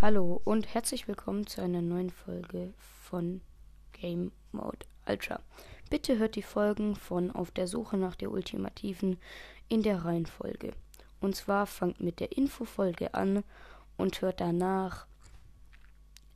Hallo 0.00 0.40
und 0.44 0.72
herzlich 0.74 1.08
willkommen 1.08 1.48
zu 1.48 1.60
einer 1.60 1.82
neuen 1.82 2.10
Folge 2.10 2.72
von 3.02 3.40
Game 3.92 4.30
Mode 4.52 4.86
Ultra. 5.08 5.40
Bitte 5.90 6.18
hört 6.18 6.36
die 6.36 6.42
Folgen 6.42 6.94
von 6.94 7.32
Auf 7.32 7.50
der 7.50 7.66
Suche 7.66 7.96
nach 7.96 8.14
der 8.14 8.30
Ultimativen 8.30 9.18
in 9.68 9.82
der 9.82 10.04
Reihenfolge. 10.04 10.72
Und 11.18 11.34
zwar 11.34 11.66
fangt 11.66 12.00
mit 12.00 12.20
der 12.20 12.30
Infofolge 12.30 13.12
an 13.14 13.42
und 13.96 14.22
hört 14.22 14.40
danach 14.40 15.08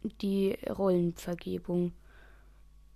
die 0.03 0.59
Rollenvergebung. 0.69 1.93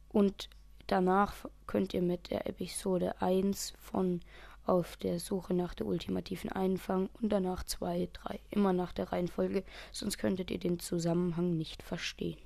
Und 0.09 0.51
danach 0.89 1.47
könnt 1.69 1.95
ihr 1.95 2.03
mit 2.03 2.33
der 2.33 2.49
Episode 2.49 3.23
1 3.23 3.75
von 3.79 4.21
auf 4.67 4.97
der 4.97 5.21
Suche 5.21 5.55
nach 5.55 5.75
der 5.75 5.87
ultimativen 5.87 6.51
Einfang 6.51 7.09
und 7.21 7.31
danach 7.31 7.65
2, 7.65 8.09
3. 8.13 8.41
Immer 8.51 8.73
nach 8.73 8.93
der 8.93 9.13
Reihenfolge, 9.13 9.65
sonst 9.93 10.19
könntet 10.19 10.51
ihr 10.51 10.59
den 10.59 10.79
Zusammenhang 10.79 11.57
nicht 11.57 11.83
verstehen. 11.83 12.37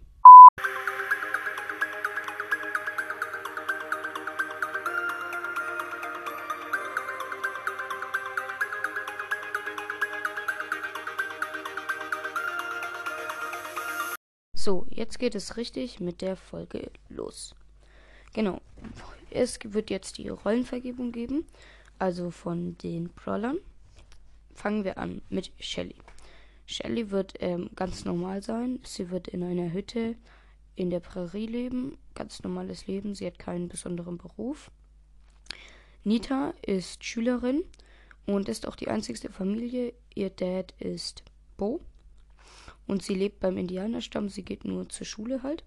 So, 14.54 14.86
jetzt 14.90 15.18
geht 15.18 15.34
es 15.34 15.56
richtig 15.56 16.00
mit 16.00 16.20
der 16.20 16.36
Folge 16.36 16.90
los. 17.08 17.54
Genau. 18.34 18.60
Es 19.30 19.58
wird 19.64 19.88
jetzt 19.88 20.18
die 20.18 20.28
Rollenvergebung 20.28 21.12
geben 21.12 21.46
also 22.00 22.30
von 22.30 22.76
den 22.78 23.10
Brawlern. 23.10 23.58
Fangen 24.54 24.84
wir 24.84 24.98
an 24.98 25.22
mit 25.28 25.52
Shelly. 25.60 25.96
Shelly 26.66 27.10
wird 27.10 27.34
ähm, 27.40 27.70
ganz 27.76 28.04
normal 28.04 28.42
sein. 28.42 28.80
Sie 28.84 29.10
wird 29.10 29.28
in 29.28 29.42
einer 29.42 29.72
Hütte 29.72 30.16
in 30.76 30.90
der 30.90 31.00
Prärie 31.00 31.46
leben. 31.46 31.98
Ganz 32.14 32.42
normales 32.42 32.86
Leben. 32.86 33.14
Sie 33.14 33.26
hat 33.26 33.38
keinen 33.38 33.68
besonderen 33.68 34.18
Beruf. 34.18 34.70
Nita 36.04 36.54
ist 36.62 37.04
Schülerin 37.04 37.64
und 38.26 38.48
ist 38.48 38.66
auch 38.66 38.76
die 38.76 38.88
einzigste 38.88 39.30
Familie. 39.30 39.92
Ihr 40.14 40.30
Dad 40.30 40.74
ist 40.78 41.22
Bo. 41.56 41.80
Und 42.86 43.02
sie 43.02 43.14
lebt 43.14 43.40
beim 43.40 43.58
Indianerstamm. 43.58 44.28
Sie 44.28 44.44
geht 44.44 44.64
nur 44.64 44.88
zur 44.88 45.06
Schule 45.06 45.42
halt. 45.42 45.64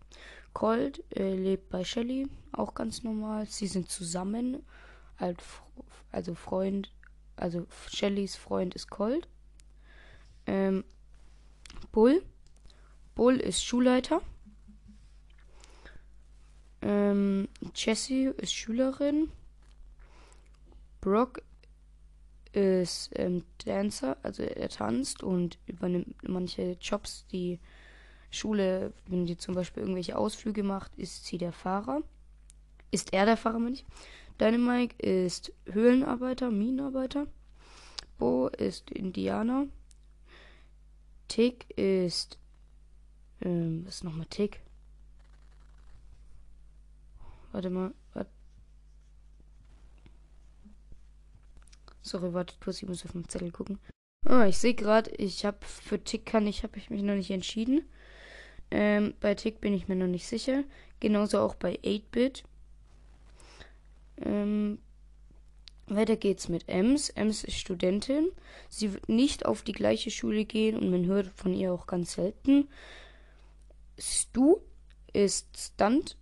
Colt 0.53 1.03
äh, 1.15 1.35
lebt 1.35 1.69
bei 1.69 1.83
Shelly. 1.83 2.27
Auch 2.51 2.73
ganz 2.73 3.03
normal. 3.03 3.45
Sie 3.45 3.67
sind 3.67 3.89
zusammen 3.89 4.63
also 5.17 6.35
Freund, 6.35 6.91
also 7.35 7.65
Shellys 7.89 8.35
Freund 8.35 8.75
ist 8.75 8.89
Colt. 8.89 9.27
Ähm, 10.45 10.83
Bull. 11.91 12.23
Bull 13.15 13.37
ist 13.37 13.63
Schulleiter. 13.63 14.21
Ähm, 16.81 17.47
Jessie 17.75 18.31
ist 18.37 18.53
Schülerin. 18.53 19.31
Brock 20.99 21.41
ist 22.53 23.09
ähm, 23.15 23.43
Dancer, 23.65 24.17
also 24.21 24.43
er 24.43 24.69
tanzt 24.69 25.23
und 25.23 25.57
übernimmt 25.65 26.15
manche 26.27 26.77
Jobs, 26.79 27.25
die 27.31 27.59
Schule, 28.29 28.93
wenn 29.07 29.25
die 29.25 29.37
zum 29.37 29.55
Beispiel 29.55 29.83
irgendwelche 29.83 30.17
Ausflüge 30.17 30.63
macht, 30.63 30.95
ist 30.95 31.25
sie 31.25 31.37
der 31.37 31.51
Fahrer. 31.51 32.01
Ist 32.91 33.13
er 33.13 33.25
der 33.25 33.37
Fahrer, 33.37 33.59
meine 33.59 33.75
ich. 33.75 33.85
Dynamite 34.39 34.95
ist 34.97 35.53
Höhlenarbeiter, 35.65 36.51
Minenarbeiter. 36.51 37.27
Bo 38.17 38.47
ist 38.47 38.91
Indianer. 38.91 39.67
Tick 41.27 41.65
ist. 41.77 42.37
Ähm, 43.41 43.83
was 43.85 43.95
ist 43.95 44.03
nochmal 44.03 44.27
Tick? 44.29 44.61
Warte 47.51 47.69
mal. 47.69 47.93
Warte. 48.13 48.29
Sorry, 52.01 52.33
wartet 52.33 52.59
kurz, 52.61 52.81
ich 52.81 52.89
muss 52.89 53.05
auf 53.05 53.11
den 53.13 53.27
Zettel 53.27 53.51
gucken. 53.51 53.79
Ah, 54.25 54.45
ich 54.45 54.57
sehe 54.57 54.73
gerade, 54.73 55.11
ich 55.11 55.45
habe 55.45 55.57
für 55.61 56.03
Tick 56.03 56.25
kann 56.25 56.47
ich, 56.47 56.63
habe 56.63 56.77
ich 56.77 56.89
mich 56.89 57.01
noch 57.01 57.15
nicht 57.15 57.31
entschieden. 57.31 57.83
Ähm, 58.71 59.13
bei 59.19 59.35
Tick 59.35 59.61
bin 59.61 59.73
ich 59.73 59.87
mir 59.87 59.95
noch 59.95 60.07
nicht 60.07 60.25
sicher. 60.25 60.63
Genauso 60.99 61.39
auch 61.39 61.55
bei 61.55 61.79
8-Bit. 61.83 62.43
Ähm, 64.25 64.79
weiter 65.87 66.15
geht's 66.15 66.49
mit 66.49 66.69
Ems. 66.69 67.09
Ems 67.09 67.43
ist 67.43 67.57
Studentin. 67.57 68.31
Sie 68.69 68.93
wird 68.93 69.09
nicht 69.09 69.45
auf 69.45 69.63
die 69.63 69.73
gleiche 69.73 70.11
Schule 70.11 70.45
gehen 70.45 70.77
und 70.77 70.89
man 70.89 71.05
hört 71.05 71.27
von 71.35 71.53
ihr 71.53 71.73
auch 71.73 71.87
ganz 71.87 72.13
selten. 72.13 72.69
Stu 73.99 74.57
ist 75.11 75.57
Stunt, 75.57 76.17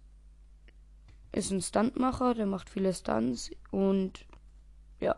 ist 1.31 1.51
ein 1.51 1.61
Stuntmacher, 1.61 2.34
der 2.34 2.45
macht 2.45 2.69
viele 2.69 2.94
Stunts 2.94 3.51
und 3.72 4.25
ja. 5.00 5.16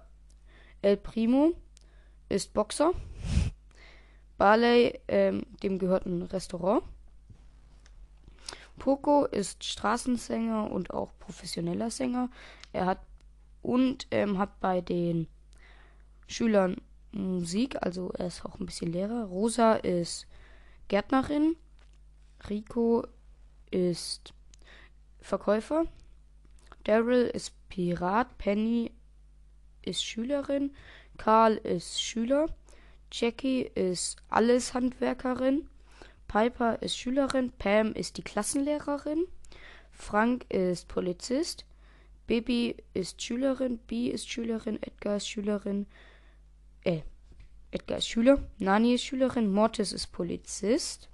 El 0.82 0.98
Primo 0.98 1.54
ist 2.30 2.54
Boxer. 2.54 2.92
Barley, 4.38 5.00
ähm, 5.08 5.46
dem 5.64 5.80
gehört 5.80 6.06
ein 6.06 6.22
Restaurant. 6.22 6.84
Poco 8.78 9.26
ist 9.26 9.64
Straßensänger 9.64 10.70
und 10.70 10.92
auch 10.92 11.12
professioneller 11.20 11.90
Sänger. 11.90 12.30
Er 12.74 12.86
hat 12.86 13.00
und 13.62 14.08
ähm, 14.12 14.38
hat 14.38 14.60
bei 14.60 14.82
den 14.82 15.28
Schülern 16.28 16.78
Musik, 17.12 17.78
also 17.82 18.12
er 18.18 18.28
ist 18.28 18.44
auch 18.44 18.60
ein 18.60 18.66
bisschen 18.66 18.92
Lehrer. 18.92 19.26
Rosa 19.26 19.74
ist 19.76 20.28
Gärtnerin. 20.88 21.56
Rico 22.50 23.06
ist 23.72 24.34
Verkäufer. 25.22 25.86
Daryl 26.84 27.28
ist 27.28 27.54
Pirat. 27.70 28.38
Penny 28.38 28.92
ist 29.84 30.04
Schülerin. 30.04 30.76
Karl 31.18 31.56
ist 31.58 32.02
Schüler. 32.02 32.48
Jackie 33.12 33.62
ist 33.62 34.18
alles 34.30 34.74
Handwerkerin. 34.74 35.70
Piper 36.28 36.82
ist 36.82 36.98
Schülerin. 36.98 37.52
Pam 37.52 37.94
ist 37.94 38.18
die 38.18 38.24
Klassenlehrerin. 38.24 39.28
Frank 39.92 40.46
ist 40.50 40.88
Polizist. 40.88 41.66
Baby 42.28 42.78
ist 42.94 43.22
Schülerin, 43.22 43.78
B 43.80 44.08
ist 44.08 44.30
Schülerin, 44.30 44.82
Edgar 44.82 45.18
ist 45.18 45.28
Schülerin, 45.28 45.88
äh, 46.84 47.02
Edgar 47.72 47.98
ist 47.98 48.08
Schüler, 48.08 48.42
Nani 48.60 48.96
ist 48.96 49.04
Schülerin, 49.04 49.52
Mortis 49.52 49.92
ist 49.92 50.08
Polizist, 50.12 51.10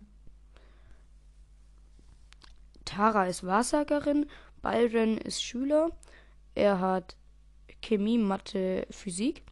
Tara 2.86 3.28
ist 3.28 3.46
Wahrsagerin, 3.46 4.30
Byron 4.62 5.18
ist 5.18 5.42
Schüler, 5.42 5.92
er 6.56 6.80
hat 6.80 7.16
Chemie, 7.82 8.18
Mathe, 8.18 8.86
Physik, 8.90 9.44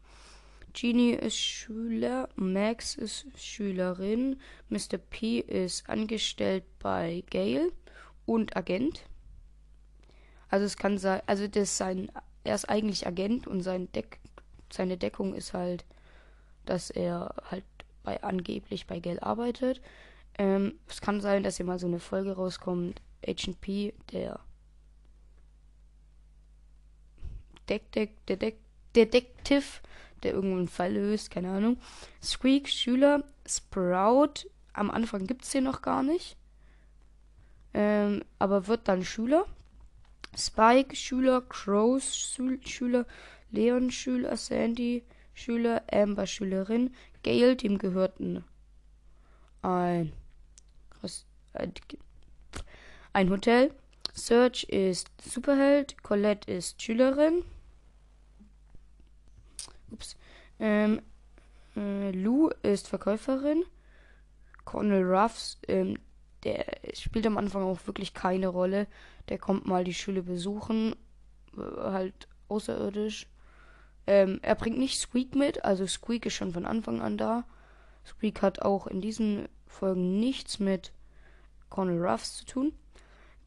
Genie 0.73 1.13
ist 1.13 1.37
Schüler, 1.37 2.29
Max 2.35 2.95
ist 2.95 3.25
Schülerin, 3.35 4.39
Mr. 4.69 4.99
P 4.99 5.39
ist 5.39 5.89
angestellt 5.89 6.65
bei 6.77 7.23
Gale 7.31 7.71
und 8.27 8.55
Agent. 8.55 9.03
Also 10.49 10.65
es 10.65 10.77
kann 10.77 10.97
sein, 10.97 11.21
also 11.25 11.47
das 11.47 11.77
sein, 11.77 12.11
er 12.43 12.55
ist 12.55 12.69
eigentlich 12.69 13.05
Agent 13.07 13.47
und 13.47 13.61
sein 13.61 13.91
Deck, 13.91 14.19
seine 14.71 14.97
Deckung 14.97 15.33
ist 15.33 15.53
halt, 15.53 15.85
dass 16.65 16.89
er 16.89 17.35
halt 17.49 17.63
bei 18.03 18.21
angeblich 18.23 18.87
bei 18.87 18.99
Geld 18.99 19.23
arbeitet. 19.23 19.81
Ähm, 20.37 20.79
es 20.87 21.01
kann 21.01 21.19
sein, 21.21 21.43
dass 21.43 21.57
hier 21.57 21.65
mal 21.65 21.79
so 21.79 21.87
eine 21.87 21.99
Folge 21.99 22.33
rauskommt, 22.33 23.01
Agent 23.25 23.59
P, 23.59 23.93
der 24.11 24.39
Deck, 27.67 27.91
Deck, 27.91 28.25
Deck, 28.27 28.57
Detektiv, 28.95 29.81
der 30.23 30.33
irgendeinen 30.33 30.67
Fall 30.67 30.93
löst, 30.93 31.31
keine 31.31 31.51
Ahnung. 31.51 31.77
Squeak, 32.23 32.69
Schüler, 32.69 33.23
Sprout, 33.45 34.49
am 34.73 34.89
Anfang 34.89 35.27
gibt 35.27 35.43
es 35.43 35.51
den 35.51 35.65
noch 35.65 35.81
gar 35.81 36.03
nicht. 36.03 36.37
Ähm, 37.73 38.23
aber 38.39 38.67
wird 38.67 38.87
dann 38.87 39.03
Schüler. 39.03 39.45
Spike 40.37 40.95
Schüler, 40.95 41.41
Crows 41.41 42.37
Schüler, 42.65 43.05
Leon 43.51 43.89
Schüler, 43.89 44.37
Sandy 44.37 45.03
Schüler, 45.33 45.83
Amber 45.91 46.27
Schülerin, 46.27 46.93
Gail, 47.23 47.55
dem 47.55 47.77
gehörten 47.77 48.43
ein, 49.61 50.13
ein 53.13 53.29
Hotel. 53.29 53.71
Serge 54.13 54.65
ist 54.67 55.09
Superheld, 55.21 56.01
Colette 56.01 56.51
ist 56.51 56.81
Schülerin. 56.81 57.43
Ups. 59.91 60.17
Ähm, 60.59 61.01
äh, 61.75 62.11
Lou 62.11 62.49
ist 62.63 62.87
Verkäuferin. 62.87 63.63
Cornel 64.65 65.03
Ruffs, 65.03 65.59
ähm, 65.67 65.97
der 66.43 66.65
spielt 66.93 67.25
am 67.27 67.37
Anfang 67.37 67.63
auch 67.63 67.87
wirklich 67.87 68.13
keine 68.13 68.47
Rolle. 68.47 68.87
Der 69.29 69.37
kommt 69.37 69.65
mal 69.67 69.83
die 69.83 69.93
Schule 69.93 70.23
besuchen, 70.23 70.95
äh, 71.57 71.61
halt 71.61 72.27
außerirdisch. 72.47 73.27
Ähm, 74.05 74.39
er 74.41 74.55
bringt 74.55 74.77
nicht 74.77 74.99
Squeak 74.99 75.35
mit, 75.35 75.65
also 75.65 75.85
Squeak 75.85 76.25
ist 76.25 76.33
schon 76.33 76.53
von 76.53 76.65
Anfang 76.65 77.01
an 77.01 77.17
da. 77.17 77.45
Squeak 78.05 78.41
hat 78.41 78.61
auch 78.61 78.87
in 78.87 79.01
diesen 79.01 79.49
Folgen 79.65 80.19
nichts 80.19 80.59
mit 80.59 80.93
Colonel 81.69 82.05
Ruffs 82.05 82.37
zu 82.37 82.45
tun. 82.45 82.73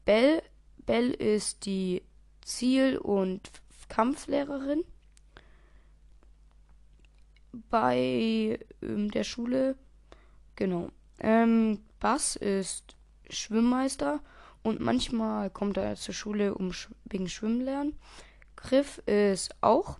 Bell, 0.05 0.43
Bell 0.85 1.11
ist 1.11 1.65
die 1.65 2.03
Ziel- 2.41 2.97
und 2.97 3.49
Kampflehrerin 3.89 4.83
bei 7.69 8.59
ähm, 8.81 9.11
der 9.11 9.23
Schule. 9.23 9.75
Genau. 10.55 10.89
Ähm, 11.19 11.79
Bass 12.01 12.35
ist 12.35 12.95
Schwimmmeister 13.29 14.19
und 14.63 14.81
manchmal 14.81 15.49
kommt 15.49 15.77
er 15.77 15.95
zur 15.95 16.13
Schule 16.13 16.53
um 16.53 16.73
wegen 17.05 17.29
Schwimmen 17.29 17.61
lernen. 17.61 17.97
Griff 18.57 18.97
ist 19.05 19.55
auch 19.61 19.99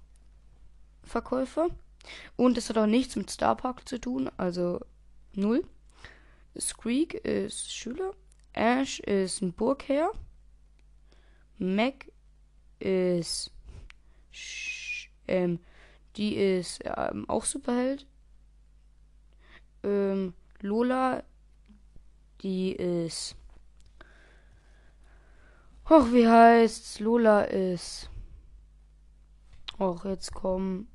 Verkäufer 1.03 1.69
und 2.36 2.57
es 2.57 2.69
hat 2.69 2.77
auch 2.77 2.88
nichts 2.88 3.15
mit 3.15 3.31
Starpark 3.31 3.88
zu 3.88 4.01
tun, 4.01 4.30
also 4.36 4.81
null. 5.33 5.63
Squeak 6.59 7.13
ist 7.13 7.74
Schüler. 7.74 8.12
Ash 8.51 9.00
ist 9.00 9.42
ein 9.42 9.53
Burgherr. 9.53 10.12
Mac 11.57 12.12
ist 12.80 13.51
ähm, 15.27 15.59
die 16.18 16.36
ist 16.36 16.81
ähm, 16.83 17.30
auch 17.30 17.45
Superheld. 17.45 18.06
Ähm, 19.83 20.33
Lola, 20.59 21.24
die 22.42 22.74
ist. 22.74 23.36
Och, 25.90 26.14
wie 26.14 26.28
heißt's? 26.28 27.00
Lola 27.00 27.44
ist. 27.44 28.10
Och, 29.78 30.06
jetzt 30.06 30.34
kommen. 30.34 30.88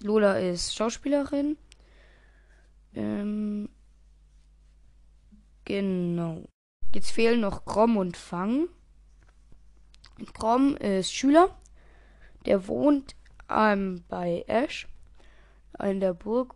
Lola 0.00 0.38
ist 0.38 0.74
Schauspielerin. 0.74 1.56
Ähm, 2.94 3.68
genau. 5.64 6.48
Jetzt 6.94 7.12
fehlen 7.12 7.40
noch 7.40 7.64
Grom 7.64 7.96
und 7.96 8.16
Fang. 8.16 8.68
Grom 10.34 10.76
ist 10.76 11.12
Schüler. 11.12 11.56
Der 12.46 12.66
wohnt 12.66 13.14
ähm, 13.48 14.04
bei 14.08 14.44
Ash 14.48 14.88
in 15.80 16.00
der 16.00 16.14
Burg. 16.14 16.54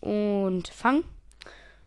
Und 0.00 0.68
Fang. 0.68 1.04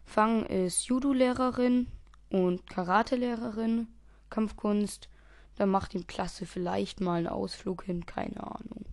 Fang 0.05 0.45
ist 0.45 0.85
Judo-Lehrerin 0.85 1.87
und 2.29 2.69
Karate-Lehrerin, 2.69 3.87
Kampfkunst. 4.29 5.09
Da 5.57 5.65
macht 5.65 5.93
ihm 5.93 6.07
Klasse 6.07 6.45
vielleicht 6.45 7.01
mal 7.01 7.17
einen 7.17 7.27
Ausflug 7.27 7.83
hin, 7.83 8.05
keine 8.05 8.43
Ahnung. 8.43 8.85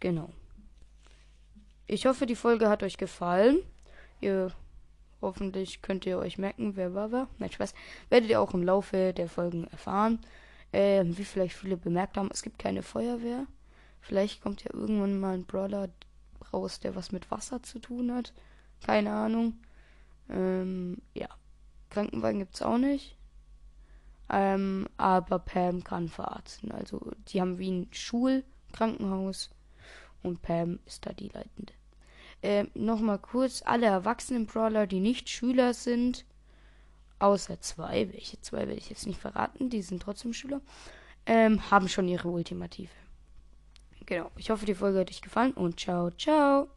Genau. 0.00 0.30
Ich 1.86 2.06
hoffe, 2.06 2.26
die 2.26 2.36
Folge 2.36 2.68
hat 2.68 2.82
euch 2.82 2.96
gefallen. 2.96 3.58
Ihr 4.20 4.52
hoffentlich 5.20 5.82
könnt 5.82 6.06
ihr 6.06 6.18
euch 6.18 6.38
merken, 6.38 6.76
wer 6.76 6.94
war 6.94 7.12
wer. 7.12 7.28
Nein, 7.38 7.52
Spaß. 7.52 7.74
Werdet 8.08 8.30
ihr 8.30 8.40
auch 8.40 8.54
im 8.54 8.62
Laufe 8.62 9.12
der 9.12 9.28
Folgen 9.28 9.66
erfahren. 9.68 10.20
Äh, 10.72 11.04
wie 11.04 11.24
vielleicht 11.24 11.54
viele 11.54 11.76
bemerkt 11.76 12.16
haben, 12.16 12.30
es 12.32 12.42
gibt 12.42 12.58
keine 12.58 12.82
Feuerwehr. 12.82 13.46
Vielleicht 14.00 14.42
kommt 14.42 14.64
ja 14.64 14.70
irgendwann 14.72 15.20
mal 15.20 15.34
ein 15.34 15.44
Brawler 15.44 15.88
raus, 16.52 16.80
der 16.80 16.96
was 16.96 17.12
mit 17.12 17.30
Wasser 17.30 17.62
zu 17.62 17.78
tun 17.78 18.12
hat. 18.12 18.32
Keine 18.84 19.12
Ahnung. 19.12 19.54
Ähm, 20.28 20.98
ja. 21.14 21.28
Krankenwagen 21.90 22.40
gibt 22.40 22.54
es 22.54 22.62
auch 22.62 22.78
nicht. 22.78 23.16
Ähm, 24.30 24.88
aber 24.96 25.38
Pam 25.38 25.84
kann 25.84 26.08
verarzten. 26.08 26.72
Also 26.72 27.12
die 27.28 27.40
haben 27.40 27.58
wie 27.58 27.70
ein 27.70 27.88
Schulkrankenhaus 27.92 29.50
und 30.22 30.40
Pam 30.42 30.78
ist 30.86 31.04
da 31.06 31.12
die 31.12 31.28
Leitende. 31.28 31.74
Ähm, 32.42 32.70
Nochmal 32.74 33.18
kurz, 33.18 33.62
alle 33.64 33.86
erwachsenen 33.86 34.46
Brawler, 34.46 34.86
die 34.86 35.00
nicht 35.00 35.28
Schüler 35.28 35.74
sind, 35.74 36.24
außer 37.18 37.60
zwei, 37.60 38.12
welche 38.12 38.40
zwei 38.40 38.58
werde 38.58 38.74
ich 38.74 38.90
jetzt 38.90 39.06
nicht 39.06 39.20
verraten, 39.20 39.70
die 39.70 39.82
sind 39.82 40.02
trotzdem 40.02 40.32
Schüler, 40.32 40.60
ähm, 41.26 41.70
haben 41.70 41.88
schon 41.88 42.08
ihre 42.08 42.28
Ultimative. 42.28 42.90
Genau. 44.06 44.30
Ich 44.36 44.50
hoffe, 44.50 44.66
die 44.66 44.74
Folge 44.74 44.98
hat 45.00 45.10
euch 45.10 45.22
gefallen 45.22 45.52
und 45.52 45.78
ciao, 45.78 46.10
ciao. 46.10 46.68